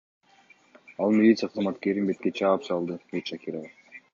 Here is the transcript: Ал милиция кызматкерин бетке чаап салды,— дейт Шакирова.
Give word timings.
Ал 1.03 1.09
милиция 1.17 1.49
кызматкерин 1.53 2.09
бетке 2.11 2.35
чаап 2.41 2.61
салды,— 2.71 3.01
дейт 3.13 3.31
Шакирова. 3.31 4.01